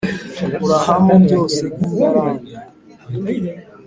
[0.65, 2.51] urahamo byose nk’ingarane